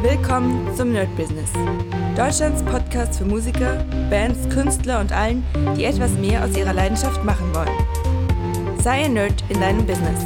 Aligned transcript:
Willkommen 0.00 0.72
zum 0.76 0.92
Nerd 0.92 1.08
Business. 1.16 1.50
Deutschlands 2.16 2.62
Podcast 2.62 3.18
für 3.18 3.24
Musiker, 3.24 3.84
Bands, 4.08 4.48
Künstler 4.48 5.00
und 5.00 5.10
allen, 5.10 5.44
die 5.76 5.84
etwas 5.86 6.12
mehr 6.12 6.44
aus 6.44 6.56
ihrer 6.56 6.72
Leidenschaft 6.72 7.24
machen 7.24 7.52
wollen. 7.52 8.78
Sei 8.80 9.06
ein 9.06 9.14
Nerd 9.14 9.42
in 9.48 9.60
deinem 9.60 9.84
Business. 9.84 10.24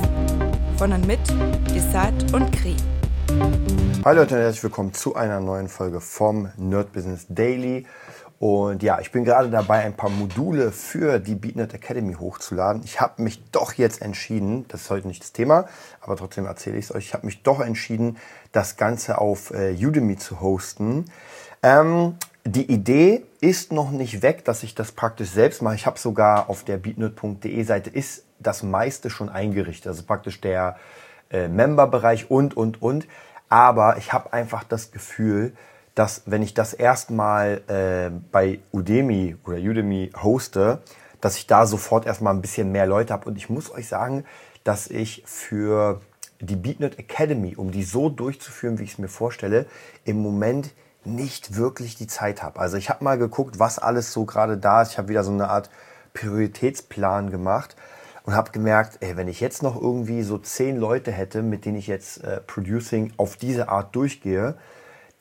Von 0.77 0.93
und 0.93 1.07
mit 1.07 1.21
Desart 1.75 2.35
und 2.35 2.53
Kri. 2.53 2.77
Hallo 4.05 4.21
Leute 4.21 4.35
und 4.35 4.43
herzlich 4.43 4.63
willkommen 4.63 4.93
zu 4.93 5.15
einer 5.15 5.41
neuen 5.41 5.69
Folge 5.69 6.03
vom 6.03 6.51
Nerd 6.59 6.93
Business 6.93 7.25
Daily. 7.31 7.87
Und 8.43 8.83
ja, 8.83 8.99
ich 8.99 9.13
bin 9.13 9.25
gerade 9.25 9.51
dabei, 9.51 9.85
ein 9.85 9.95
paar 9.95 10.11
Module 10.11 10.73
für 10.73 11.21
die 11.21 11.37
BeatNet 11.37 11.75
Academy 11.75 12.15
hochzuladen. 12.15 12.83
Ich 12.85 13.01
habe 13.01 13.23
mich 13.23 13.41
doch 13.53 13.75
jetzt 13.75 14.03
entschieden, 14.03 14.65
das 14.67 14.83
ist 14.83 14.91
heute 14.91 15.07
nicht 15.07 15.23
das 15.23 15.31
Thema, 15.31 15.69
aber 16.01 16.17
trotzdem 16.17 16.47
erzähle 16.47 16.77
ich 16.77 16.87
es 16.87 16.93
euch, 16.93 17.05
ich 17.07 17.15
habe 17.15 17.25
mich 17.25 17.45
doch 17.45 17.61
entschieden, 17.61 18.17
das 18.51 18.77
Ganze 18.77 19.19
auf 19.19 19.53
äh, 19.53 19.77
Udemy 19.81 20.17
zu 20.17 20.41
hosten. 20.41 21.05
Ähm, 21.63 22.17
die 22.45 22.69
Idee 22.69 23.23
ist 23.41 23.73
noch 23.73 23.93
nicht 23.93 24.23
weg, 24.23 24.45
dass 24.45 24.65
ich 24.65 24.75
das 24.75 24.91
praktisch 24.91 25.31
selbst 25.31 25.63
mache. 25.63 25.77
Ich 25.77 25.87
habe 25.87 26.01
sogar 26.01 26.51
auf 26.51 26.65
der 26.65 26.79
beatnerd.de 26.79 27.63
Seite 27.63 27.91
ist 27.91 28.25
das 28.41 28.65
meiste 28.65 29.09
schon 29.09 29.29
eingerichtet. 29.29 29.87
Also 29.87 30.03
praktisch 30.03 30.41
der 30.41 30.79
äh, 31.31 31.47
Member-Bereich 31.47 32.29
und, 32.29 32.57
und, 32.57 32.83
und. 32.83 33.07
Aber 33.49 33.99
ich 33.99 34.13
habe 34.13 34.33
einfach 34.33 34.65
das 34.65 34.91
Gefühl, 34.91 35.53
dass 35.95 36.23
wenn 36.27 36.43
ich 36.43 36.55
das 36.55 36.73
erstmal 36.73 37.63
äh, 37.69 38.11
bei 38.31 38.61
Udemy 38.73 39.37
oder 39.45 39.59
Udemy 39.59 40.11
hoste, 40.23 40.83
dass 41.21 41.37
ich 41.37 41.47
da 41.47 41.67
sofort 41.67 42.07
erstmal 42.07 42.35
ein 42.35 42.43
bisschen 42.43 42.73
mehr 42.73 42.87
Leute 42.87 43.13
habe. 43.13 43.29
Und 43.29 43.37
ich 43.37 43.49
muss 43.49 43.71
euch 43.71 43.89
sagen, 43.89 44.25
dass 44.65 44.89
ich 44.89 45.23
für 45.27 46.01
die 46.41 46.57
BeatNet 46.57 46.99
Academy, 46.99 47.55
um 47.57 47.71
die 47.71 47.85
so 47.85 48.09
durchzuführen, 48.09 48.79
wie 48.79 48.85
ich 48.85 48.93
es 48.93 48.99
mir 48.99 49.09
vorstelle, 49.09 49.67
im 50.05 50.21
Moment 50.21 50.73
nicht 51.05 51.57
wirklich 51.57 51.97
die 51.97 52.07
Zeit 52.07 52.43
habe. 52.43 52.59
Also 52.61 52.77
ich 52.77 52.89
habe 52.91 53.05
mal 53.05 53.19
geguckt, 53.19 53.59
was 53.59 53.79
alles 53.79 54.13
so 54.13 54.25
gerade 54.25 54.57
da 54.57 54.83
ist. 54.83 54.93
Ich 54.93 54.99
habe 54.99 55.09
wieder 55.09 55.25
so 55.25 55.33
eine 55.33 55.49
Art 55.49 55.71
Prioritätsplan 56.15 57.31
gemacht 57.31 57.77
und 58.25 58.35
habe 58.35 58.51
gemerkt, 58.51 58.99
ey, 59.01 59.17
wenn 59.17 59.29
ich 59.29 59.41
jetzt 59.41 59.63
noch 59.63 59.81
irgendwie 59.81 60.23
so 60.23 60.39
zehn 60.39 60.77
Leute 60.77 61.13
hätte, 61.13 61.43
mit 61.43 61.65
denen 61.65 61.77
ich 61.77 61.87
jetzt 61.87 62.23
äh, 62.25 62.41
Producing 62.41 63.13
auf 63.17 63.37
diese 63.37 63.69
Art 63.69 63.95
durchgehe, 63.95 64.57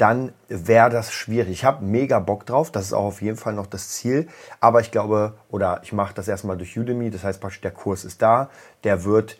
dann 0.01 0.33
wäre 0.47 0.89
das 0.89 1.13
schwierig. 1.13 1.51
Ich 1.51 1.63
habe 1.63 1.85
mega 1.85 2.19
Bock 2.19 2.47
drauf, 2.47 2.71
das 2.71 2.85
ist 2.85 2.93
auch 2.93 3.05
auf 3.05 3.21
jeden 3.21 3.37
Fall 3.37 3.53
noch 3.53 3.67
das 3.67 3.89
Ziel. 3.89 4.27
Aber 4.59 4.81
ich 4.81 4.89
glaube, 4.89 5.33
oder 5.49 5.79
ich 5.83 5.93
mache 5.93 6.15
das 6.15 6.27
erstmal 6.27 6.57
durch 6.57 6.75
Udemy, 6.75 7.11
das 7.11 7.23
heißt 7.23 7.39
praktisch, 7.39 7.61
der 7.61 7.69
Kurs 7.69 8.03
ist 8.03 8.19
da, 8.19 8.49
der 8.83 9.03
wird 9.03 9.37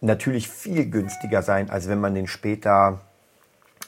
natürlich 0.00 0.48
viel 0.48 0.90
günstiger 0.90 1.42
sein, 1.42 1.70
als 1.70 1.88
wenn 1.88 2.00
man 2.00 2.12
den 2.12 2.26
später 2.26 3.02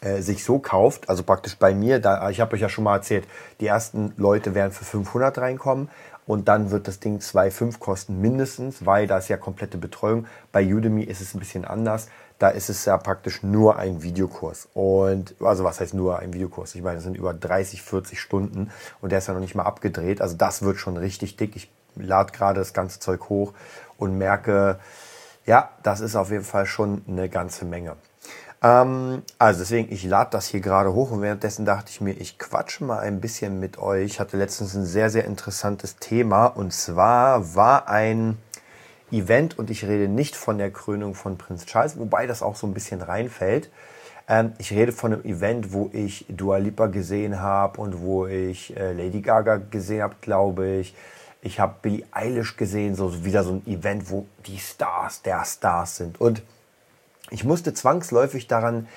äh, 0.07 0.23
sich 0.23 0.45
so 0.45 0.59
kauft. 0.59 1.09
Also 1.09 1.23
praktisch 1.23 1.57
bei 1.57 1.75
mir, 1.75 2.01
da, 2.01 2.31
ich 2.31 2.41
habe 2.41 2.55
euch 2.55 2.61
ja 2.61 2.69
schon 2.69 2.85
mal 2.85 2.97
erzählt, 2.97 3.27
die 3.61 3.67
ersten 3.67 4.13
Leute 4.17 4.55
werden 4.55 4.73
für 4.73 4.85
500 4.85 5.39
reinkommen 5.39 5.89
und 6.27 6.48
dann 6.48 6.71
wird 6.71 6.89
das 6.89 7.01
Ding 7.01 7.19
2,5 7.19 7.79
kosten 7.79 8.21
mindestens, 8.21 8.85
weil 8.85 9.07
da 9.07 9.19
ist 9.19 9.29
ja 9.29 9.37
komplette 9.37 9.79
Betreuung. 9.79 10.27
Bei 10.53 10.65
Udemy 10.65 11.03
ist 11.05 11.21
es 11.21 11.35
ein 11.35 11.39
bisschen 11.39 11.65
anders 11.65 12.09
da 12.39 12.48
ist 12.48 12.69
es 12.69 12.85
ja 12.85 12.97
praktisch 12.98 13.43
nur 13.43 13.77
ein 13.77 14.03
Videokurs. 14.03 14.69
Und, 14.75 15.35
also 15.41 15.65
was 15.65 15.81
heißt 15.81 15.95
nur 15.95 16.19
ein 16.19 16.33
Videokurs? 16.33 16.75
Ich 16.75 16.83
meine, 16.83 16.98
es 16.98 17.05
sind 17.05 17.17
über 17.17 17.33
30, 17.33 17.83
40 17.83 18.20
Stunden 18.20 18.70
und 19.01 19.11
der 19.11 19.19
ist 19.19 19.29
ja 19.29 19.35
noch 19.35 19.41
nicht 19.41 19.55
mal 19.55 19.63
abgedreht. 19.63 20.20
Also 20.20 20.37
das 20.37 20.63
wird 20.63 20.79
schon 20.79 20.97
richtig 20.97 21.37
dick. 21.37 21.57
Ich 21.57 21.70
lade 21.95 22.33
gerade 22.33 22.59
das 22.59 22.75
ganze 22.75 23.01
Zeug 23.01 23.29
hoch 23.31 23.55
und 23.97 24.19
merke, 24.19 24.79
ja, 25.47 25.70
das 25.83 26.01
ist 26.01 26.17
auf 26.17 26.31
jeden 26.31 26.45
Fall 26.45 26.67
schon 26.67 27.03
eine 27.09 27.29
ganze 27.29 27.65
Menge. 27.65 27.97
Ähm, 28.67 29.22
also 29.39 29.61
deswegen, 29.61 29.92
ich 29.92 30.05
lade 30.05 30.31
das 30.33 30.48
hier 30.48 30.61
gerade 30.61 30.92
hoch 30.92 31.12
und 31.12 31.22
währenddessen 31.22 31.64
dachte 31.64 31.91
ich 31.91 32.00
mir, 32.00 32.12
ich 32.12 32.39
quatsche 32.39 32.84
mal 32.84 32.98
ein 32.98 33.20
bisschen 33.20 33.61
mit 33.61 33.78
euch. 33.78 34.05
Ich 34.06 34.20
hatte 34.20 34.36
letztens 34.36 34.75
ein 34.75 34.84
sehr, 34.84 35.08
sehr 35.08 35.25
interessantes 35.25 35.97
Thema 35.98 36.46
und 36.46 36.73
zwar 36.73 37.55
war 37.55 37.89
ein 37.89 38.39
Event 39.13 39.57
und 39.57 39.70
ich 39.70 39.85
rede 39.85 40.08
nicht 40.08 40.35
von 40.35 40.58
der 40.58 40.73
Krönung 40.73 41.14
von 41.14 41.39
Prinz 41.39 41.64
Charles, 41.67 41.96
wobei 41.96 42.27
das 42.27 42.42
auch 42.42 42.57
so 42.57 42.67
ein 42.67 42.74
bisschen 42.74 43.02
reinfällt. 43.02 43.70
Ähm, 44.29 44.55
ich 44.58 44.73
rede 44.73 44.91
von 44.91 45.12
einem 45.12 45.24
Event, 45.24 45.73
wo 45.73 45.91
ich 45.92 46.27
Dua 46.29 46.57
Lipa 46.57 46.89
gesehen 46.89 47.41
habe 47.41 47.80
und 47.80 48.01
wo 48.01 48.27
ich 48.27 48.77
äh, 48.77 48.92
Lady 48.92 49.20
Gaga 49.20 49.58
gesehen 49.58 50.02
habe, 50.02 50.17
glaube 50.20 50.67
ich. 50.79 50.95
Ich 51.41 51.61
habe 51.61 51.77
Billie 51.83 52.05
Eilish 52.11 52.57
gesehen, 52.57 52.96
so 52.96 53.24
wieder 53.24 53.45
so 53.45 53.52
ein 53.52 53.67
Event, 53.67 54.11
wo 54.11 54.27
die 54.46 54.58
Stars 54.58 55.23
der 55.23 55.45
Stars 55.45 55.98
sind. 55.98 56.20
Und 56.20 56.42
ich 57.31 57.45
musste 57.45 57.75
zwangsläufig 57.75 58.47
daran, 58.47 58.89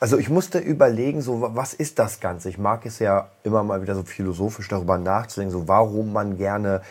also 0.00 0.18
ich 0.18 0.28
musste 0.28 0.58
überlegen, 0.58 1.22
so 1.22 1.50
was 1.54 1.74
ist 1.74 1.98
das 1.98 2.20
Ganze? 2.20 2.48
Ich 2.48 2.58
mag 2.58 2.84
es 2.86 2.98
ja 2.98 3.30
immer 3.42 3.62
mal 3.62 3.82
wieder 3.82 3.94
so 3.94 4.02
philosophisch 4.02 4.68
darüber 4.68 4.98
nachzudenken, 4.98 5.52
so 5.52 5.68
warum 5.68 6.12
man 6.12 6.36
gerne 6.36 6.82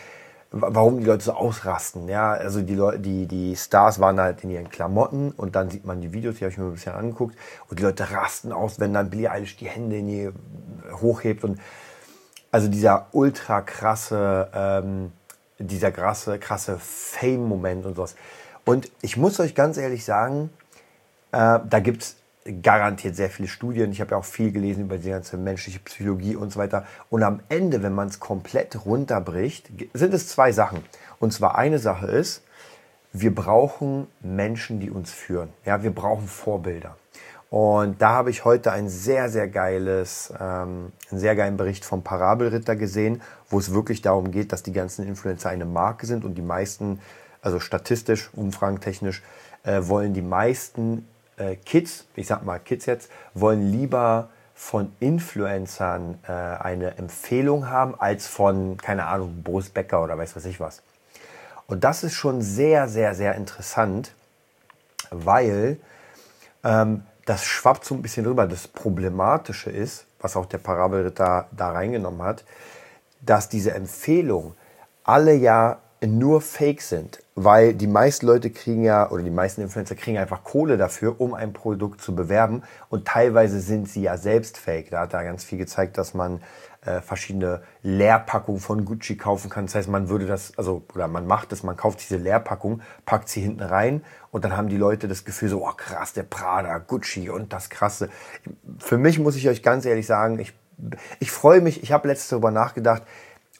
warum 0.50 0.98
die 1.00 1.04
Leute 1.04 1.24
so 1.24 1.32
ausrasten. 1.32 2.08
Ja, 2.08 2.32
also 2.32 2.62
die 2.62 2.74
Leute, 2.74 3.00
die, 3.00 3.26
die 3.26 3.56
Stars 3.56 4.00
waren 4.00 4.20
halt 4.20 4.44
in 4.44 4.50
ihren 4.50 4.70
Klamotten 4.70 5.32
und 5.32 5.56
dann 5.56 5.70
sieht 5.70 5.84
man 5.84 6.00
die 6.00 6.12
Videos, 6.12 6.36
die 6.36 6.44
habe 6.44 6.52
ich 6.52 6.58
mir 6.58 6.64
ein 6.64 6.72
bisschen 6.72 6.94
angeguckt 6.94 7.36
und 7.68 7.78
die 7.78 7.82
Leute 7.82 8.10
rasten 8.10 8.52
aus, 8.52 8.80
wenn 8.80 8.94
dann 8.94 9.10
Billie 9.10 9.30
Eilish 9.30 9.56
die 9.56 9.68
Hände 9.68 9.98
in 9.98 10.06
die 10.06 10.30
hochhebt 11.00 11.44
und 11.44 11.58
also 12.50 12.68
dieser 12.68 13.08
ultra 13.12 13.60
krasse, 13.60 14.48
ähm, 14.54 15.12
dieser 15.58 15.90
krasse, 15.90 16.38
krasse 16.38 16.78
Fame-Moment 16.78 17.86
und 17.86 17.96
sowas. 17.96 18.14
Und 18.64 18.90
ich 19.02 19.16
muss 19.16 19.38
euch 19.40 19.54
ganz 19.54 19.76
ehrlich 19.76 20.04
sagen, 20.04 20.50
äh, 21.36 21.60
da 21.68 21.80
gibt's 21.80 22.16
garantiert 22.62 23.16
sehr 23.16 23.28
viele 23.28 23.48
Studien. 23.48 23.90
Ich 23.90 24.00
habe 24.00 24.12
ja 24.12 24.16
auch 24.16 24.24
viel 24.24 24.52
gelesen 24.52 24.84
über 24.84 24.98
die 24.98 25.10
ganze 25.10 25.36
menschliche 25.36 25.80
Psychologie 25.80 26.36
und 26.36 26.52
so 26.52 26.60
weiter. 26.60 26.86
Und 27.10 27.22
am 27.22 27.40
Ende, 27.48 27.82
wenn 27.82 27.92
man 27.92 28.08
es 28.08 28.20
komplett 28.20 28.86
runterbricht, 28.86 29.70
sind 29.94 30.14
es 30.14 30.28
zwei 30.28 30.52
Sachen. 30.52 30.82
Und 31.18 31.32
zwar 31.32 31.58
eine 31.58 31.78
Sache 31.78 32.06
ist, 32.06 32.42
wir 33.12 33.34
brauchen 33.34 34.06
Menschen, 34.20 34.78
die 34.78 34.90
uns 34.90 35.10
führen. 35.10 35.48
Ja, 35.64 35.82
wir 35.82 35.90
brauchen 35.90 36.28
Vorbilder. 36.28 36.96
Und 37.48 38.02
da 38.02 38.10
habe 38.10 38.30
ich 38.30 38.44
heute 38.44 38.72
ein 38.72 38.88
sehr, 38.88 39.28
sehr 39.28 39.48
geiles, 39.48 40.32
ähm, 40.38 40.92
einen 41.10 41.20
sehr 41.20 41.36
geilen 41.36 41.56
Bericht 41.56 41.84
vom 41.84 42.02
Parabelritter 42.02 42.76
gesehen, 42.76 43.22
wo 43.48 43.58
es 43.58 43.72
wirklich 43.72 44.02
darum 44.02 44.30
geht, 44.30 44.52
dass 44.52 44.62
die 44.62 44.72
ganzen 44.72 45.06
Influencer 45.06 45.50
eine 45.50 45.64
Marke 45.64 46.06
sind 46.06 46.24
und 46.24 46.34
die 46.34 46.42
meisten, 46.42 47.00
also 47.42 47.60
statistisch, 47.60 48.30
umfragentechnisch, 48.34 49.22
äh, 49.62 49.80
wollen 49.82 50.12
die 50.12 50.22
meisten 50.22 51.06
äh, 51.36 51.56
Kids, 51.56 52.06
ich 52.14 52.26
sag 52.26 52.44
mal 52.44 52.58
Kids 52.58 52.86
jetzt, 52.86 53.10
wollen 53.34 53.70
lieber 53.70 54.28
von 54.54 54.92
Influencern 55.00 56.18
äh, 56.26 56.32
eine 56.32 56.96
Empfehlung 56.96 57.68
haben, 57.68 57.94
als 57.98 58.26
von, 58.26 58.78
keine 58.78 59.06
Ahnung, 59.06 59.42
Boris 59.42 59.68
Becker 59.68 60.02
oder 60.02 60.16
weiß 60.16 60.34
was 60.34 60.46
ich 60.46 60.60
was. 60.60 60.82
Und 61.66 61.84
das 61.84 62.04
ist 62.04 62.14
schon 62.14 62.40
sehr, 62.42 62.88
sehr, 62.88 63.14
sehr 63.14 63.34
interessant, 63.34 64.12
weil 65.10 65.78
ähm, 66.64 67.02
das 67.26 67.44
schwappt 67.44 67.84
so 67.84 67.94
ein 67.94 68.02
bisschen 68.02 68.24
rüber. 68.24 68.46
Das 68.46 68.66
Problematische 68.68 69.70
ist, 69.70 70.06
was 70.20 70.36
auch 70.36 70.46
der 70.46 70.58
Parabelritter 70.58 71.48
da 71.50 71.70
reingenommen 71.72 72.22
hat, 72.22 72.44
dass 73.20 73.48
diese 73.48 73.72
Empfehlungen 73.72 74.54
alle 75.04 75.34
ja 75.34 75.80
nur 76.04 76.40
Fake 76.40 76.82
sind, 76.82 77.18
weil 77.38 77.74
die 77.74 77.86
meisten 77.86 78.26
Leute 78.26 78.50
kriegen 78.50 78.82
ja, 78.82 79.10
oder 79.10 79.22
die 79.22 79.30
meisten 79.30 79.60
Influencer 79.60 79.94
kriegen 79.94 80.16
einfach 80.16 80.42
Kohle 80.42 80.78
dafür, 80.78 81.20
um 81.20 81.34
ein 81.34 81.52
Produkt 81.52 82.00
zu 82.00 82.14
bewerben 82.14 82.62
und 82.88 83.06
teilweise 83.06 83.60
sind 83.60 83.88
sie 83.90 84.02
ja 84.02 84.16
selbst 84.16 84.56
Fake. 84.56 84.90
Da 84.90 85.00
hat 85.00 85.12
er 85.12 85.22
ganz 85.22 85.44
viel 85.44 85.58
gezeigt, 85.58 85.98
dass 85.98 86.14
man 86.14 86.40
äh, 86.86 87.02
verschiedene 87.02 87.62
Leerpackungen 87.82 88.60
von 88.60 88.86
Gucci 88.86 89.16
kaufen 89.16 89.50
kann. 89.50 89.66
Das 89.66 89.74
heißt, 89.74 89.88
man 89.88 90.08
würde 90.08 90.26
das, 90.26 90.56
also, 90.56 90.84
oder 90.94 91.08
man 91.08 91.26
macht 91.26 91.52
es, 91.52 91.62
man 91.62 91.76
kauft 91.76 92.00
diese 92.00 92.16
Leerpackung, 92.16 92.80
packt 93.04 93.28
sie 93.28 93.42
hinten 93.42 93.62
rein 93.62 94.02
und 94.30 94.42
dann 94.44 94.56
haben 94.56 94.70
die 94.70 94.78
Leute 94.78 95.06
das 95.06 95.26
Gefühl 95.26 95.50
so, 95.50 95.62
oh 95.62 95.72
krass, 95.76 96.14
der 96.14 96.22
Prada, 96.22 96.78
Gucci 96.78 97.28
und 97.28 97.52
das 97.52 97.68
Krasse. 97.68 98.08
Für 98.78 98.96
mich 98.96 99.18
muss 99.18 99.36
ich 99.36 99.46
euch 99.46 99.62
ganz 99.62 99.84
ehrlich 99.84 100.06
sagen, 100.06 100.38
ich, 100.38 100.54
ich 101.20 101.30
freue 101.30 101.60
mich, 101.60 101.82
ich 101.82 101.92
habe 101.92 102.08
letztes 102.08 102.28
darüber 102.28 102.50
nachgedacht 102.50 103.02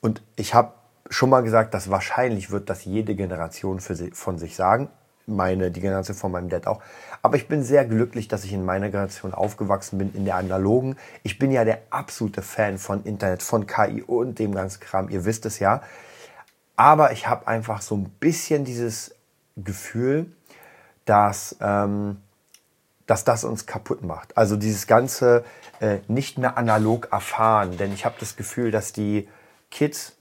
und 0.00 0.22
ich 0.36 0.54
habe 0.54 0.72
schon 1.10 1.30
mal 1.30 1.42
gesagt, 1.42 1.74
dass 1.74 1.90
wahrscheinlich 1.90 2.50
wird 2.50 2.70
das 2.70 2.84
jede 2.84 3.14
Generation 3.14 3.78
sie, 3.78 4.10
von 4.12 4.38
sich 4.38 4.56
sagen. 4.56 4.88
Meine, 5.26 5.72
die 5.72 5.80
Generation 5.80 6.16
von 6.16 6.30
meinem 6.30 6.48
Dad 6.48 6.68
auch. 6.68 6.80
Aber 7.20 7.36
ich 7.36 7.48
bin 7.48 7.64
sehr 7.64 7.84
glücklich, 7.84 8.28
dass 8.28 8.44
ich 8.44 8.52
in 8.52 8.64
meiner 8.64 8.90
Generation 8.90 9.34
aufgewachsen 9.34 9.98
bin, 9.98 10.14
in 10.14 10.24
der 10.24 10.36
analogen. 10.36 10.96
Ich 11.24 11.38
bin 11.38 11.50
ja 11.50 11.64
der 11.64 11.80
absolute 11.90 12.42
Fan 12.42 12.78
von 12.78 13.02
Internet, 13.02 13.42
von 13.42 13.66
KI 13.66 14.02
und 14.02 14.38
dem 14.38 14.54
ganzen 14.54 14.78
Kram. 14.80 15.08
Ihr 15.08 15.24
wisst 15.24 15.44
es 15.44 15.58
ja. 15.58 15.82
Aber 16.76 17.10
ich 17.10 17.26
habe 17.26 17.48
einfach 17.48 17.82
so 17.82 17.96
ein 17.96 18.04
bisschen 18.20 18.64
dieses 18.64 19.16
Gefühl, 19.56 20.26
dass, 21.06 21.56
ähm, 21.60 22.18
dass 23.06 23.24
das 23.24 23.42
uns 23.42 23.66
kaputt 23.66 24.04
macht. 24.04 24.36
Also 24.36 24.56
dieses 24.56 24.86
ganze 24.86 25.44
äh, 25.80 25.98
nicht 26.06 26.38
mehr 26.38 26.56
analog 26.56 27.08
erfahren. 27.10 27.76
Denn 27.78 27.92
ich 27.92 28.04
habe 28.04 28.16
das 28.20 28.36
Gefühl, 28.36 28.70
dass 28.70 28.92
die 28.92 29.28
Kids 29.70 30.15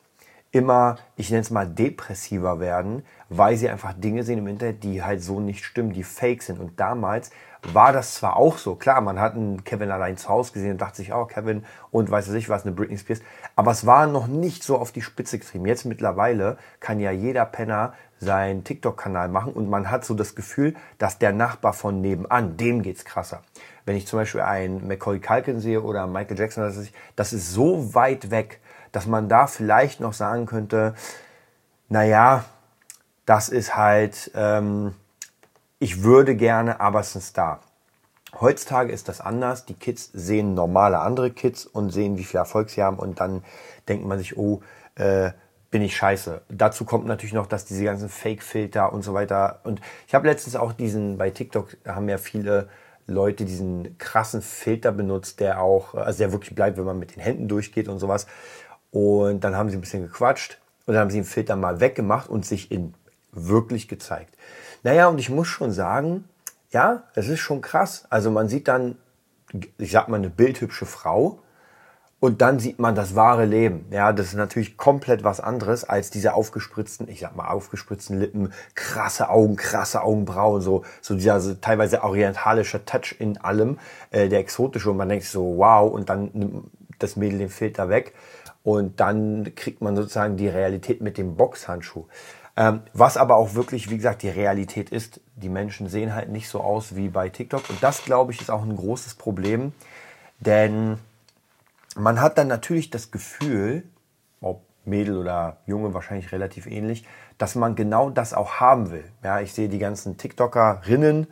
immer, 0.56 0.96
ich 1.18 1.30
nenne 1.32 1.42
es 1.42 1.52
mal, 1.52 1.68
depressiver 1.68 2.62
werden, 2.62 3.04
weil 3.28 3.58
sie 3.58 3.70
einfach 3.70 3.92
Dinge 3.92 4.24
sehen 4.24 4.40
im 4.40 4.48
Internet, 4.48 4.84
die 4.84 5.04
halt 5.04 5.22
so 5.22 5.42
nicht 5.42 5.66
stimmen, 5.66 5.92
die 5.92 6.04
fake 6.04 6.42
sind. 6.42 6.62
Und 6.62 6.80
damals 6.80 7.30
war 7.74 7.92
das 7.92 8.14
zwar 8.14 8.38
auch 8.38 8.58
so, 8.58 8.76
klar, 8.76 9.02
man 9.02 9.20
hat 9.20 9.36
einen 9.36 9.66
Kevin 9.66 9.92
allein 9.92 10.16
zu 10.16 10.30
Hause 10.30 10.54
gesehen 10.54 10.72
und 10.72 10.82
dachte 10.82 10.98
sich, 10.98 11.14
oh, 11.14 11.26
Kevin 11.26 11.66
und 11.92 12.10
weiß 12.10 12.30
ich 12.30 12.48
was, 12.48 12.64
eine 12.64 12.74
Britney 12.74 12.98
Spears, 12.98 13.20
aber 13.58 13.72
es 13.72 13.86
war 13.86 14.08
noch 14.08 14.28
nicht 14.28 14.64
so 14.64 14.78
auf 14.78 14.94
die 14.94 15.02
Spitze 15.02 15.40
getrieben. 15.40 15.66
Jetzt 15.66 15.84
mittlerweile 15.84 16.58
kann 16.80 17.02
ja 17.02 17.12
jeder 17.12 17.46
Penner 17.46 17.94
seinen 18.20 18.64
TikTok-Kanal 18.64 19.28
machen 19.28 19.52
und 19.52 19.70
man 19.70 19.92
hat 19.92 20.06
so 20.06 20.14
das 20.14 20.36
Gefühl, 20.36 20.76
dass 21.00 21.20
der 21.20 21.34
Nachbar 21.34 21.74
von 21.74 22.00
nebenan, 22.00 22.56
dem 22.56 22.82
geht's 22.82 23.04
krasser. 23.04 23.42
Wenn 23.86 23.98
ich 23.98 24.08
zum 24.08 24.20
Beispiel 24.20 24.42
einen 24.42 24.88
Macaulay 24.88 25.20
Culkin 25.20 25.60
sehe 25.60 25.82
oder 25.82 26.08
Michael 26.08 26.40
Jackson, 26.40 26.64
das 26.64 26.78
ist, 26.78 26.94
das 27.18 27.34
ist 27.34 27.52
so 27.52 27.94
weit 27.94 28.32
weg, 28.32 28.62
dass 28.96 29.08
man 29.08 29.28
da 29.28 29.48
vielleicht 29.48 30.00
noch 30.00 30.14
sagen 30.14 30.46
könnte, 30.46 30.96
naja, 31.90 32.46
das 33.26 33.50
ist 33.50 33.76
halt, 33.76 34.32
ähm, 34.36 34.96
ich 35.80 36.04
würde 36.04 36.36
gerne, 36.36 36.80
aber 36.80 37.02
es 37.02 37.16
ist 37.16 37.28
Star. 37.28 37.60
Heutzutage 38.40 38.94
ist 38.94 39.10
das 39.10 39.20
anders. 39.20 39.66
Die 39.66 39.74
Kids 39.74 40.12
sehen 40.14 40.54
normale 40.54 41.00
andere 41.00 41.32
Kids 41.32 41.66
und 41.66 41.90
sehen, 41.90 42.18
wie 42.18 42.24
viel 42.24 42.38
Erfolg 42.38 42.70
sie 42.70 42.84
haben 42.84 42.98
und 42.98 43.20
dann 43.20 43.44
denkt 43.90 44.06
man 44.06 44.18
sich, 44.18 44.38
oh, 44.38 44.62
äh, 44.96 45.32
bin 45.72 45.82
ich 45.82 45.98
scheiße. 45.98 46.42
Dazu 46.48 46.86
kommt 46.86 47.06
natürlich 47.06 47.34
noch, 47.34 47.48
dass 47.48 47.66
diese 47.66 47.84
ganzen 47.84 48.08
Fake-Filter 48.08 48.94
und 48.94 49.02
so 49.02 49.14
weiter. 49.14 49.60
Und 49.66 49.82
ich 50.08 50.16
habe 50.16 50.28
letztens 50.28 50.56
auch 50.56 50.72
diesen, 50.72 51.18
bei 51.18 51.32
TikTok 51.32 51.76
haben 51.86 52.08
ja 52.08 52.18
viele 52.18 52.70
Leute 53.08 53.46
diesen 53.46 53.98
krassen 53.98 54.42
Filter 54.42 54.92
benutzt, 54.92 55.40
der 55.40 55.62
auch, 55.62 55.94
also 55.94 56.18
der 56.18 56.32
wirklich 56.32 56.56
bleibt, 56.56 56.78
wenn 56.78 56.86
man 56.86 56.98
mit 56.98 57.16
den 57.16 57.22
Händen 57.22 57.48
durchgeht 57.48 57.88
und 57.88 58.00
sowas. 58.00 58.26
Und 58.96 59.44
dann 59.44 59.58
haben 59.58 59.70
sie 59.70 59.76
ein 59.76 59.82
bisschen 59.82 60.04
gequatscht 60.04 60.58
und 60.86 60.94
dann 60.94 61.02
haben 61.02 61.10
sie 61.10 61.18
den 61.18 61.26
Filter 61.26 61.58
mal 61.58 61.82
weggemacht 61.82 62.30
und 62.30 62.46
sich 62.46 62.72
in 62.72 62.94
wirklich 63.34 63.90
gezeigt. 63.90 64.34
Naja, 64.84 65.10
und 65.10 65.20
ich 65.20 65.30
muss 65.30 65.50
schon 65.50 65.74
sagen, 65.74 66.30
ja, 66.72 67.04
es 67.14 67.28
ist 67.28 67.42
schon 67.42 67.60
krass. 67.60 68.06
Also 68.10 68.32
man 68.32 68.48
sieht 68.48 68.70
dann, 68.70 68.96
ich 69.78 69.92
sag 69.92 70.08
mal, 70.08 70.16
eine 70.16 70.30
bildhübsche 70.30 70.86
Frau 70.86 71.40
und 72.22 72.42
dann 72.42 72.58
sieht 72.58 72.80
man 72.80 72.96
das 72.96 73.16
wahre 73.16 73.44
Leben. 73.44 73.86
Ja, 73.92 74.14
das 74.14 74.28
ist 74.28 74.36
natürlich 74.36 74.78
komplett 74.78 75.26
was 75.26 75.42
anderes 75.42 75.84
als 75.84 76.10
diese 76.10 76.34
aufgespritzten, 76.34 77.10
ich 77.10 77.20
sag 77.20 77.36
mal, 77.36 77.50
aufgespritzten 77.50 78.18
Lippen, 78.18 78.54
krasse 78.76 79.28
Augen, 79.28 79.58
krasse 79.58 80.04
Augenbrauen, 80.04 80.62
so, 80.62 80.86
so 81.02 81.16
dieser 81.16 81.42
so 81.42 81.54
teilweise 81.56 82.02
orientalische 82.02 82.86
Touch 82.86 83.14
in 83.20 83.38
allem, 83.40 83.78
äh, 84.12 84.30
der 84.30 84.40
exotische 84.40 84.90
und 84.90 84.96
man 84.96 85.10
denkt 85.10 85.26
so, 85.26 85.58
wow, 85.58 85.92
und 85.92 86.10
dann 86.10 86.30
nimmt 86.32 86.72
das 86.98 87.18
Mädel 87.18 87.40
den 87.40 87.50
Filter 87.50 87.90
weg 87.90 88.14
und 88.66 89.00
dann 89.00 89.54
kriegt 89.56 89.82
man 89.82 89.96
sozusagen 89.96 90.38
die 90.38 90.48
Realität 90.48 91.00
mit 91.00 91.20
dem 91.20 91.36
Boxhandschuh. 91.36 92.06
Ähm, 92.58 92.82
was 92.94 93.16
aber 93.16 93.36
auch 93.36 93.54
wirklich, 93.54 93.92
wie 93.92 93.98
gesagt, 93.98 94.24
die 94.24 94.30
Realität 94.30 94.90
ist, 94.90 95.22
die 95.36 95.50
Menschen 95.50 95.88
sehen 95.88 96.16
halt 96.16 96.30
nicht 96.30 96.50
so 96.50 96.62
aus 96.62 96.96
wie 96.96 97.10
bei 97.10 97.30
TikTok 97.30 97.70
und 97.70 97.84
das, 97.84 98.04
glaube 98.04 98.32
ich, 98.32 98.42
ist 98.42 98.50
auch 98.50 98.64
ein 98.64 98.76
großes 98.76 99.16
Problem, 99.16 99.72
denn 100.40 100.98
man 101.96 102.20
hat 102.20 102.40
dann 102.40 102.48
natürlich 102.48 102.90
das 102.90 103.12
Gefühl, 103.12 103.84
ob 104.42 104.64
Mädel 104.84 105.18
oder 105.18 105.58
Junge 105.68 105.94
wahrscheinlich 105.94 106.32
relativ 106.32 106.66
ähnlich, 106.66 107.06
dass 107.38 107.54
man 107.54 107.76
genau 107.76 108.10
das 108.10 108.34
auch 108.34 108.56
haben 108.56 108.90
will. 108.90 109.06
Ja, 109.24 109.42
ich 109.42 109.54
sehe 109.54 109.70
die 109.70 109.80
ganzen 109.80 110.18
TikTokerinnen 110.18 111.28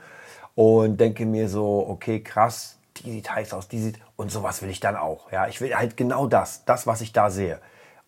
und 0.54 1.00
denke 1.00 1.26
mir 1.26 1.50
so, 1.50 1.88
okay, 1.88 2.22
krass, 2.22 2.78
die 3.04 3.12
sieht 3.12 3.34
heiß 3.34 3.54
aus, 3.54 3.68
die 3.68 3.80
sieht, 3.80 4.00
und 4.16 4.32
sowas 4.32 4.62
will 4.62 4.70
ich 4.70 4.80
dann 4.80 4.96
auch. 4.96 5.32
Ja, 5.32 5.48
ich 5.48 5.62
will 5.62 5.76
halt 5.76 5.98
genau 5.98 6.28
das, 6.28 6.66
das, 6.66 6.88
was 6.88 7.02
ich 7.02 7.14
da 7.14 7.30
sehe. 7.30 7.60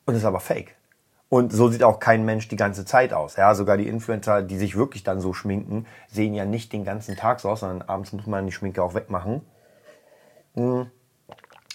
Und 0.06 0.14
das 0.14 0.24
ist 0.24 0.26
aber 0.26 0.40
fake. 0.40 0.76
Und 1.30 1.52
so 1.52 1.70
sieht 1.70 1.84
auch 1.84 2.00
kein 2.00 2.24
Mensch 2.24 2.48
die 2.48 2.56
ganze 2.56 2.86
Zeit 2.86 3.12
aus. 3.12 3.36
Ja, 3.36 3.56
sogar 3.56 3.78
die 3.78 3.88
Influencer, 3.88 4.42
die 4.42 4.58
sich 4.58 4.76
wirklich 4.76 5.04
dann 5.04 5.20
so 5.20 5.34
schminken, 5.34 5.86
sehen 6.08 6.34
ja 6.34 6.46
nicht 6.46 6.72
den 6.72 6.86
ganzen 6.86 7.16
Tag 7.16 7.40
so 7.40 7.50
aus, 7.50 7.62
sondern 7.62 7.82
abends 7.88 8.14
muss 8.14 8.28
man 8.28 8.46
die 8.46 8.52
Schminke 8.52 8.84
auch 8.84 8.94
wegmachen. 8.94 9.42
Hm. 10.54 10.90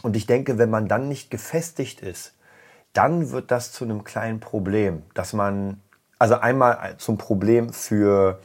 Und 0.03 0.17
ich 0.17 0.27
denke, 0.27 0.57
wenn 0.57 0.71
man 0.71 0.89
dann 0.89 1.09
nicht 1.09 1.31
gefestigt 1.31 2.01
ist, 2.01 2.35
dann 2.93 3.31
wird 3.31 3.51
das 3.51 3.73
zu 3.73 3.85
einem 3.85 4.05
kleinen 4.05 4.41
Problem, 4.41 5.03
dass 5.15 5.33
man, 5.33 5.81
also 6.19 6.37
einmal 6.37 6.97
zum 6.99 7.19
Problem 7.19 7.73
für, 7.73 8.41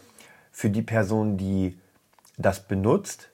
für 0.52 0.70
die 0.70 0.82
Person, 0.82 1.38
die 1.38 1.80
das 2.38 2.68
benutzt 2.68 3.30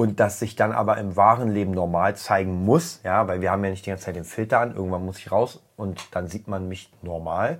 und 0.00 0.18
das 0.18 0.38
sich 0.38 0.56
dann 0.56 0.72
aber 0.72 0.96
im 0.96 1.14
wahren 1.14 1.50
Leben 1.50 1.72
normal 1.72 2.16
zeigen 2.16 2.64
muss, 2.64 3.02
ja, 3.04 3.28
weil 3.28 3.42
wir 3.42 3.50
haben 3.50 3.62
ja 3.62 3.68
nicht 3.68 3.84
die 3.84 3.90
ganze 3.90 4.06
Zeit 4.06 4.16
den 4.16 4.24
Filter 4.24 4.58
an, 4.60 4.74
irgendwann 4.74 5.04
muss 5.04 5.18
ich 5.18 5.30
raus 5.30 5.62
und 5.76 6.00
dann 6.12 6.26
sieht 6.26 6.48
man 6.48 6.68
mich 6.68 6.90
normal. 7.02 7.58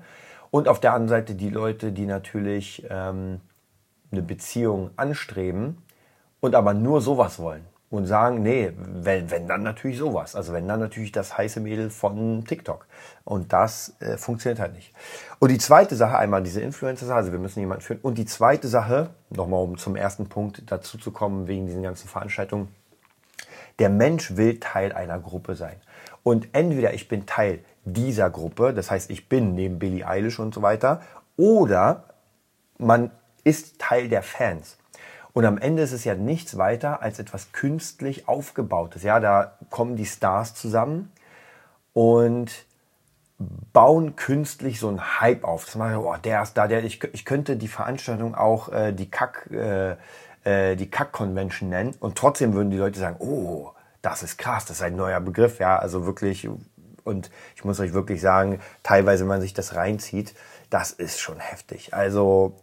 Und 0.50 0.66
auf 0.66 0.80
der 0.80 0.94
anderen 0.94 1.10
Seite 1.10 1.34
die 1.34 1.50
Leute, 1.50 1.92
die 1.92 2.06
natürlich 2.06 2.86
ähm, 2.88 3.42
eine 4.10 4.22
Beziehung 4.22 4.88
anstreben 4.96 5.82
und 6.40 6.54
aber 6.54 6.72
nur 6.72 7.02
sowas 7.02 7.40
wollen 7.40 7.66
und 7.90 8.06
sagen, 8.06 8.42
nee, 8.42 8.72
wenn, 8.76 9.30
wenn 9.32 9.48
dann 9.48 9.64
natürlich 9.64 9.98
sowas. 9.98 10.36
Also 10.36 10.52
wenn 10.52 10.68
dann 10.68 10.78
natürlich 10.78 11.10
das 11.10 11.36
heiße 11.36 11.58
Mädel 11.58 11.90
von 11.90 12.44
TikTok. 12.44 12.86
Und 13.24 13.52
das 13.52 13.96
äh, 13.98 14.16
funktioniert 14.16 14.60
halt 14.60 14.74
nicht. 14.74 14.94
Und 15.40 15.50
die 15.50 15.58
zweite 15.58 15.96
Sache, 15.96 16.16
einmal 16.16 16.42
diese 16.42 16.60
Influencer, 16.60 17.12
also 17.12 17.32
wir 17.32 17.40
müssen 17.40 17.58
jemanden 17.58 17.82
führen. 17.82 18.00
Und 18.02 18.16
die 18.16 18.26
zweite 18.26 18.68
Sache, 18.68 19.10
nochmal 19.30 19.62
um 19.62 19.76
zum 19.76 19.96
ersten 19.96 20.28
Punkt 20.28 20.62
dazu 20.70 20.98
zu 20.98 21.10
kommen, 21.10 21.48
wegen 21.48 21.66
diesen 21.66 21.82
ganzen 21.82 22.08
Veranstaltungen, 22.08 22.68
der 23.80 23.88
Mensch 23.88 24.36
will 24.36 24.60
Teil 24.60 24.92
einer 24.92 25.18
Gruppe 25.18 25.56
sein. 25.56 25.76
Und 26.22 26.48
entweder 26.52 26.94
ich 26.94 27.08
bin 27.08 27.26
Teil 27.26 27.58
dieser 27.84 28.30
Gruppe, 28.30 28.72
das 28.72 28.90
heißt, 28.90 29.10
ich 29.10 29.28
bin 29.28 29.54
neben 29.54 29.80
Billie 29.80 30.06
Eilish 30.06 30.38
und 30.38 30.54
so 30.54 30.62
weiter, 30.62 31.00
oder 31.36 32.04
man 32.78 33.10
ist 33.42 33.80
Teil 33.80 34.08
der 34.08 34.22
Fans. 34.22 34.76
Und 35.32 35.44
am 35.44 35.58
Ende 35.58 35.82
ist 35.82 35.92
es 35.92 36.04
ja 36.04 36.14
nichts 36.14 36.56
weiter 36.58 37.02
als 37.02 37.18
etwas 37.18 37.52
künstlich 37.52 38.28
aufgebautes. 38.28 39.02
Ja, 39.02 39.20
da 39.20 39.56
kommen 39.70 39.96
die 39.96 40.06
Stars 40.06 40.54
zusammen 40.54 41.12
und 41.92 42.66
bauen 43.72 44.16
künstlich 44.16 44.80
so 44.80 44.88
einen 44.88 45.20
Hype 45.20 45.44
auf. 45.44 45.64
Das 45.64 45.76
macht, 45.76 45.96
oh, 45.96 46.14
der 46.22 46.42
ist 46.42 46.54
da, 46.54 46.66
der, 46.66 46.84
ich, 46.84 47.02
ich 47.12 47.24
könnte 47.24 47.56
die 47.56 47.68
Veranstaltung 47.68 48.34
auch 48.34 48.70
äh, 48.70 48.92
die 48.92 49.10
Kack, 49.10 49.48
äh, 49.50 49.96
äh, 50.44 50.76
die 50.76 50.90
Kack-Convention 50.90 51.68
nennen 51.68 51.94
und 52.00 52.18
trotzdem 52.18 52.52
würden 52.52 52.70
die 52.70 52.76
Leute 52.76 52.98
sagen, 52.98 53.16
oh, 53.20 53.70
das 54.02 54.22
ist 54.22 54.36
krass, 54.38 54.64
das 54.64 54.78
ist 54.78 54.82
ein 54.82 54.96
neuer 54.96 55.20
Begriff, 55.20 55.58
ja, 55.58 55.78
also 55.78 56.06
wirklich, 56.06 56.48
und 57.04 57.30
ich 57.54 57.64
muss 57.64 57.80
euch 57.80 57.92
wirklich 57.92 58.20
sagen, 58.20 58.60
teilweise, 58.82 59.22
wenn 59.24 59.28
man 59.28 59.40
sich 59.40 59.54
das 59.54 59.74
reinzieht, 59.74 60.34
das 60.70 60.90
ist 60.90 61.20
schon 61.20 61.38
heftig. 61.40 61.92
Also, 61.92 62.56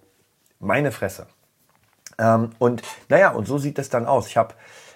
meine 0.60 0.92
Fresse. 0.92 1.28
Ähm, 2.18 2.52
und 2.60 2.82
naja, 3.10 3.32
und 3.32 3.48
so 3.48 3.58
sieht 3.58 3.80
es 3.80 3.90
dann 3.90 4.06
aus. 4.06 4.28
Ich 4.28 4.38
habe 4.38 4.56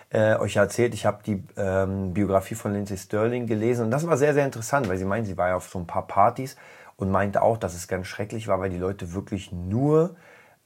äh, 0.10 0.36
euch 0.36 0.56
erzählt, 0.56 0.94
ich 0.94 1.06
habe 1.06 1.24
die 1.26 1.44
ähm, 1.58 2.14
Biografie 2.14 2.56
von 2.56 2.74
Lindsay 2.74 2.98
Sterling 2.98 3.48
gelesen 3.48 3.86
und 3.86 3.92
das 3.92 4.06
war 4.08 4.18
sehr, 4.18 4.34
sehr 4.34 4.46
interessant, 4.46 4.90
weil 4.90 4.98
sie 4.98 5.06
meint, 5.06 5.28
sie 5.28 5.38
war 5.38 5.50
ja 5.50 5.56
auf 5.56 5.70
so 5.70 5.80
ein 5.80 5.88
paar 5.88 6.08
Partys 6.08 6.56
und 6.98 7.12
meinte 7.12 7.42
auch, 7.42 7.58
dass 7.58 7.74
es 7.74 7.88
ganz 7.88 8.08
schrecklich 8.08 8.48
war, 8.48 8.60
weil 8.60 8.70
die 8.70 8.78
Leute 8.78 9.14
wirklich 9.14 9.52
nur 9.52 10.16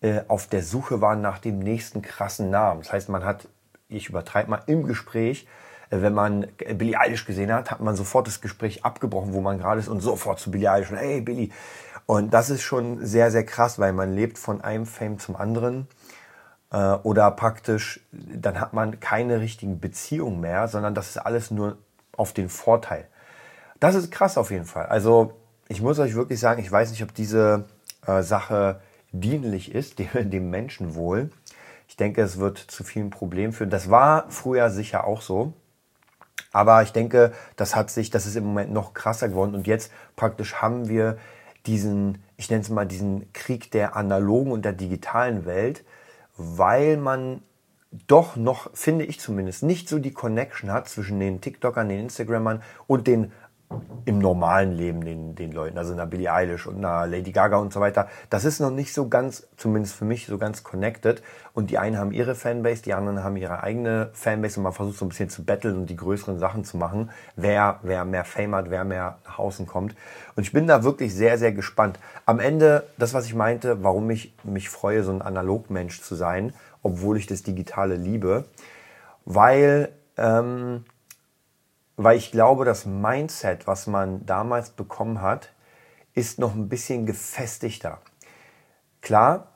äh, 0.02 0.22
auf 0.28 0.48
der 0.48 0.64
Suche 0.64 1.02
waren 1.02 1.22
nach 1.22 1.40
dem 1.40 1.60
nächsten 1.60 2.02
krassen 2.02 2.50
Namen. 2.50 2.82
Das 2.82 2.92
heißt, 2.92 3.10
man 3.10 3.24
hat, 3.24 3.48
ich 3.88 4.10
übertreibe 4.10 4.50
mal, 4.50 4.62
im 4.66 4.86
Gespräch 4.88 5.48
äh, 5.90 6.02
wenn 6.02 6.14
man 6.14 6.48
Billie 6.76 7.00
Eilish 7.00 7.26
gesehen 7.26 7.54
hat, 7.54 7.72
hat 7.72 7.82
man 7.82 7.96
sofort 7.96 8.28
das 8.28 8.42
Gespräch 8.42 8.84
abgebrochen, 8.84 9.34
wo 9.34 9.42
man 9.42 9.58
gerade 9.58 9.80
ist 9.80 9.88
und 9.88 10.02
sofort 10.02 10.40
zu 10.40 10.52
Billie 10.52 10.72
Eilish 10.72 10.92
und 10.92 10.98
hey 10.98 11.22
Billie. 11.22 11.50
Und 12.06 12.34
das 12.34 12.50
ist 12.50 12.62
schon 12.62 13.04
sehr, 13.06 13.32
sehr 13.32 13.46
krass, 13.46 13.80
weil 13.80 13.94
man 13.94 14.14
lebt 14.14 14.38
von 14.38 14.62
einem 14.62 14.86
Fame 14.86 15.18
zum 15.20 15.36
anderen 15.36 15.88
äh, 16.72 16.94
oder 17.04 17.30
praktisch, 17.32 18.02
dann 18.12 18.60
hat 18.60 18.74
man 18.74 19.00
keine 19.00 19.40
richtigen 19.40 19.80
Beziehungen 19.80 20.40
mehr, 20.40 20.68
sondern 20.68 20.96
das 20.96 21.10
ist 21.10 21.18
alles 21.18 21.52
nur 21.52 21.78
auf 22.16 22.34
den 22.34 22.50
Vorteil. 22.50 23.08
Das 23.80 23.96
ist 23.96 24.12
krass 24.12 24.38
auf 24.38 24.52
jeden 24.52 24.66
Fall. 24.66 24.86
Also 24.86 25.34
ich 25.68 25.82
muss 25.82 26.00
euch 26.00 26.16
wirklich 26.16 26.40
sagen, 26.40 26.62
ich 26.62 26.72
weiß 26.72 26.92
nicht, 26.92 27.04
ob 27.04 27.14
diese 27.14 27.66
äh, 28.06 28.22
Sache 28.22 28.82
dienlich 29.12 29.74
ist, 29.74 30.00
dem, 30.14 30.30
dem 30.30 30.50
Menschenwohl. 30.50 31.30
Ich 31.88 31.98
denke, 31.98 32.22
es 32.22 32.40
wird 32.40 32.58
zu 32.58 32.84
vielen 32.84 33.10
Problemen 33.10 33.54
führen. 33.54 33.70
Das 33.70 33.90
war 33.90 34.30
früher 34.30 34.70
sicher 34.70 35.06
auch 35.06 35.22
so. 35.22 35.54
Aber 36.52 36.82
ich 36.84 36.94
denke, 36.94 37.34
das 37.58 37.76
hat 37.76 37.90
sich, 37.90 38.10
das 38.10 38.26
ist 38.26 38.36
im 38.36 38.46
Moment 38.46 38.72
noch 38.72 38.94
krasser 38.94 39.30
geworden. 39.30 39.56
Und 39.56 39.68
jetzt 39.68 39.92
praktisch 40.16 40.56
haben 40.56 40.88
wir 40.88 41.18
diesen, 41.66 42.24
ich 42.38 42.50
nenne 42.50 42.62
es 42.62 42.70
mal 42.70 42.86
diesen 42.86 43.32
Krieg 43.34 43.72
der 43.72 43.96
analogen 43.96 44.52
und 44.52 44.64
der 44.64 44.74
digitalen 44.74 45.46
Welt, 45.46 45.84
weil 46.38 46.98
man 46.98 47.42
doch 48.08 48.36
noch, 48.36 48.70
finde 48.76 49.06
ich 49.06 49.20
zumindest, 49.20 49.64
nicht 49.64 49.88
so 49.88 50.00
die 50.00 50.12
Connection 50.12 50.72
hat 50.72 50.90
zwischen 50.90 51.20
den 51.20 51.40
TikTokern, 51.40 51.88
den 51.88 52.02
Instagrammern 52.02 52.62
und 52.88 53.08
den 53.08 53.32
im 54.06 54.20
normalen 54.20 54.72
Leben 54.72 55.04
den, 55.04 55.34
den 55.34 55.52
Leuten, 55.52 55.80
also 55.80 55.94
einer 55.94 56.06
Billie 56.06 56.32
Eilish 56.32 56.68
und 56.68 56.78
einer 56.78 57.08
Lady 57.08 57.32
Gaga 57.32 57.58
und 57.58 57.74
so 57.74 57.80
weiter. 57.80 58.08
Das 58.30 58.46
ist 58.46 58.60
noch 58.60 58.70
nicht 58.70 58.94
so 58.94 59.10
ganz, 59.10 59.48
zumindest 59.58 59.96
für 59.96 60.06
mich, 60.06 60.28
so 60.28 60.38
ganz 60.38 60.64
connected. 60.64 61.24
Und 61.54 61.72
die 61.72 61.80
einen 61.80 61.98
haben 61.98 62.12
ihre 62.12 62.36
Fanbase, 62.36 62.84
die 62.84 62.94
anderen 62.94 63.24
haben 63.24 63.36
ihre 63.36 63.64
eigene 63.64 64.12
Fanbase 64.14 64.60
und 64.60 64.64
man 64.64 64.74
versucht 64.74 64.98
so 64.98 65.06
ein 65.06 65.10
bisschen 65.10 65.30
zu 65.30 65.44
betteln 65.44 65.76
und 65.76 65.90
die 65.90 65.96
größeren 65.96 66.38
Sachen 66.38 66.64
zu 66.64 66.78
machen, 66.78 67.10
wer, 67.36 67.80
wer 67.82 68.06
mehr 68.06 68.26
Fame 68.26 68.56
hat, 68.56 68.70
wer 68.70 68.84
mehr 68.84 69.18
nach 69.26 69.40
außen 69.40 69.66
kommt. 69.66 69.96
Und 70.36 70.44
ich 70.44 70.52
bin 70.52 70.68
da 70.68 70.84
wirklich 70.84 71.16
sehr, 71.16 71.40
sehr 71.40 71.52
gespannt. 71.52 72.00
Am 72.28 72.40
Ende, 72.40 72.84
das, 73.00 73.16
was 73.16 73.26
ich 73.26 73.34
meinte, 73.34 73.84
warum 73.84 74.10
ich 74.12 74.36
mich 74.44 74.70
freue, 74.70 75.04
so 75.04 75.12
ein 75.12 75.24
Analogmensch 75.24 76.02
zu 76.02 76.14
sein, 76.14 76.54
obwohl 76.84 77.18
ich 77.18 77.26
das 77.26 77.42
Digitale 77.42 77.96
liebe, 77.96 78.46
weil 79.26 79.90
ähm, 80.18 80.86
weil 81.98 82.18
ich 82.18 82.32
glaube, 82.32 82.66
das 82.66 82.86
Mindset, 82.86 83.68
was 83.68 83.88
man 83.88 84.26
damals 84.26 84.72
bekommen 84.72 85.22
hat, 85.22 85.52
ist 86.14 86.40
noch 86.40 86.56
ein 86.56 86.70
bisschen 86.70 87.06
gefestigter. 87.06 88.00
Klar 89.02 89.52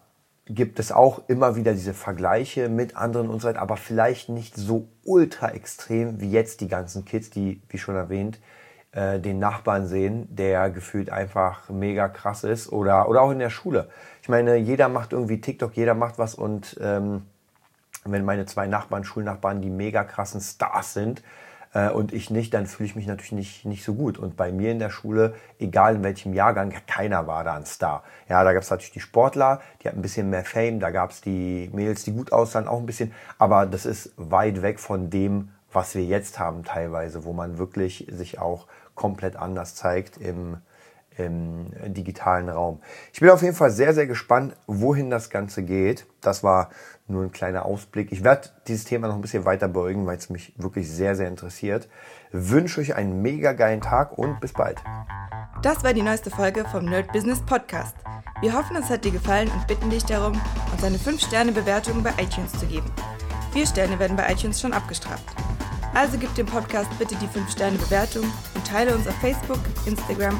gibt 0.46 0.79
es 0.79 0.91
auch 0.91 1.22
immer 1.27 1.55
wieder 1.55 1.74
diese 1.74 1.93
Vergleiche 1.93 2.69
mit 2.69 2.96
anderen 2.96 3.29
und 3.29 3.41
so 3.41 3.48
weiter, 3.48 3.62
aber 3.62 3.77
vielleicht 3.77 4.29
nicht 4.29 4.55
so 4.55 4.88
ultra 5.03 5.51
extrem 5.51 6.19
wie 6.19 6.31
jetzt 6.31 6.62
die 6.62 6.67
ganzen 6.67 7.05
Kids, 7.05 7.29
die, 7.29 7.62
wie 7.69 7.77
schon 7.77 7.96
erwähnt, 7.96 8.39
äh, 8.91 9.19
den 9.19 9.38
Nachbarn 9.38 9.86
sehen, 9.86 10.27
der 10.36 10.72
gefühlt 10.72 11.12
einfach 11.12 11.69
mega 11.69 12.10
krass 12.10 12.43
ist 12.43 12.72
oder, 12.72 13.08
oder 13.08 13.22
auch 13.22 13.31
in 13.31 13.39
der 13.39 13.51
Schule. 13.51 13.89
Ich 14.24 14.29
meine, 14.29 14.55
jeder 14.55 14.89
macht 14.89 15.13
irgendwie 15.13 15.39
TikTok, 15.39 15.75
jeder 15.77 15.93
macht 15.93 16.17
was 16.17 16.34
und 16.34 16.79
ähm, 16.81 17.27
wenn 18.03 18.25
meine 18.25 18.48
zwei 18.48 18.65
Nachbarn, 18.65 19.03
Schulnachbarn, 19.03 19.62
die 19.62 19.69
mega 19.69 20.03
krassen 20.03 20.41
Stars 20.41 20.93
sind, 20.93 21.22
äh, 21.74 21.90
und 21.90 22.14
ich 22.14 22.30
nicht, 22.30 22.54
dann 22.54 22.68
fühle 22.68 22.88
ich 22.88 22.96
mich 22.96 23.08
natürlich 23.08 23.32
nicht, 23.32 23.66
nicht 23.66 23.84
so 23.84 23.94
gut. 23.94 24.18
Und 24.18 24.36
bei 24.36 24.52
mir 24.52 24.72
in 24.72 24.80
der 24.80 24.90
Schule, 24.90 25.36
egal 25.60 25.96
in 25.96 26.04
welchem 26.04 26.34
Jahrgang, 26.34 26.74
keiner 26.88 27.28
war 27.28 27.44
da 27.44 27.56
ein 27.56 27.66
Star. 27.66 28.04
Ja, 28.28 28.44
da 28.44 28.54
gab 28.54 28.64
es 28.64 28.70
natürlich 28.70 28.94
die 28.94 29.00
Sportler, 29.00 29.62
die 29.82 29.88
hatten 29.88 30.00
ein 30.00 30.02
bisschen 30.02 30.30
mehr 30.30 30.44
Fame, 30.44 30.80
da 30.80 30.90
gab 30.92 31.12
es 31.12 31.22
die 31.22 31.70
Mädels, 31.74 32.04
die 32.04 32.14
gut 32.14 32.32
aussahen, 32.32 32.68
auch 32.68 32.80
ein 32.80 32.86
bisschen, 32.86 33.14
aber 33.38 33.66
das 33.66 33.86
ist 33.86 34.12
weit 34.18 34.62
weg 34.62 34.80
von 34.80 35.10
dem, 35.10 35.50
was 35.72 35.94
wir 35.94 36.04
jetzt 36.04 36.40
haben 36.40 36.64
teilweise, 36.64 37.26
wo 37.26 37.34
man 37.34 37.58
wirklich 37.58 38.08
sich 38.12 38.40
auch 38.40 38.66
komplett 38.96 39.36
anders 39.36 39.76
zeigt 39.76 40.18
im, 40.18 40.58
im 41.26 41.72
digitalen 41.94 42.50
Raum. 42.50 42.82
Ich 43.14 43.20
bin 43.20 43.30
auf 43.30 43.42
jeden 43.42 43.56
Fall 43.56 43.72
sehr, 43.72 43.94
sehr 43.94 44.08
gespannt, 44.08 44.56
wohin 44.68 45.10
das 45.10 45.30
Ganze 45.30 45.64
geht. 45.64 46.06
Das 46.22 46.44
war 46.44 46.70
nur 47.08 47.24
ein 47.24 47.32
kleiner 47.32 47.66
Ausblick. 47.66 48.12
Ich 48.12 48.24
werde 48.24 48.50
dieses 48.68 48.86
Thema 48.86 49.08
noch 49.08 49.16
ein 49.16 49.22
bisschen 49.22 49.46
weiter 49.46 49.68
beugen, 49.68 50.06
weil 50.06 50.18
es 50.18 50.30
mich 50.30 50.54
wirklich 50.58 50.90
sehr, 50.92 51.16
sehr 51.16 51.28
interessiert. 51.28 51.90
Wünsche 52.32 52.82
euch 52.82 52.96
einen 52.96 53.22
mega 53.22 53.54
geilen 53.54 53.82
Tag 53.82 54.18
und 54.18 54.40
bis 54.40 54.54
bald. 54.54 54.82
Das 55.62 55.84
war 55.84 55.94
die 55.94 56.04
neueste 56.04 56.30
Folge 56.30 56.64
vom 56.72 56.86
Nerd 56.86 57.12
Business 57.12 57.42
Podcast. 57.42 57.96
Wir 58.42 58.54
hoffen, 58.54 58.78
es 58.78 58.90
hat 58.90 59.04
dir 59.04 59.12
gefallen 59.12 59.50
und 59.50 59.68
bitten 59.68 59.90
dich 59.90 60.06
darum, 60.06 60.40
uns 60.72 60.84
eine 60.84 60.98
5-Sterne-Bewertung 60.98 62.02
bei 62.02 62.12
iTunes 62.22 62.54
zu 62.54 62.66
geben. 62.66 62.90
Vier 63.52 63.66
Sterne 63.66 64.00
werden 64.00 64.16
bei 64.16 64.32
iTunes 64.32 64.62
schon 64.62 64.72
abgestraft. 64.72 65.26
Also 65.94 66.18
gib 66.18 66.34
dem 66.36 66.46
Podcast 66.46 66.90
bitte 66.98 67.16
die 67.16 67.28
5-Sterne-Bewertung 67.28 68.24
und 68.24 68.68
teile 68.68 68.96
uns 68.96 69.08
auf 69.08 69.16
Facebook, 69.16 69.60
Instagram 69.86 70.40